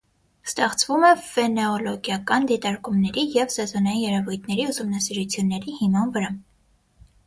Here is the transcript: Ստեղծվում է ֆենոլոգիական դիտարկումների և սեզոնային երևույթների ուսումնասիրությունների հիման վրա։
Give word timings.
Ստեղծվում 0.47 1.03
է 1.09 1.11
ֆենոլոգիական 1.25 2.49
դիտարկումների 2.53 3.29
և 3.37 3.55
սեզոնային 3.59 4.03
երևույթների 4.09 4.69
ուսումնասիրությունների 4.75 5.81
հիման 5.83 6.15
վրա։ 6.21 6.39